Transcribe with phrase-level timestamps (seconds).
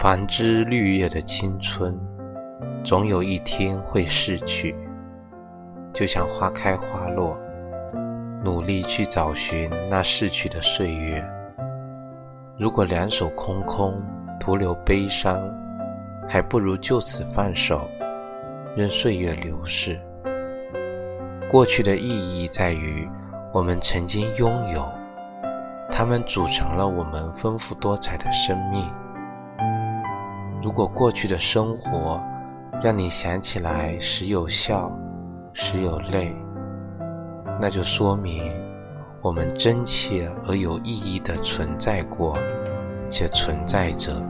[0.00, 1.94] 繁枝绿叶的青春，
[2.82, 4.74] 总有一天会逝去。
[5.92, 7.38] 就像花开花落，
[8.42, 11.22] 努力去找寻那逝去的岁月。
[12.56, 14.02] 如果两手空空，
[14.40, 15.38] 徒留悲伤，
[16.26, 17.86] 还不如就此放手，
[18.74, 20.00] 任岁月流逝。
[21.46, 23.06] 过去的意义在于，
[23.52, 24.90] 我们曾经拥有，
[25.90, 28.90] 它们组成了我们丰富多彩的生命。
[30.62, 32.22] 如果过去的生活
[32.82, 34.92] 让你想起来时有笑，
[35.54, 36.34] 时有泪，
[37.60, 38.52] 那就说明
[39.22, 42.36] 我们真切而有意义的存在过，
[43.08, 44.22] 且存在着。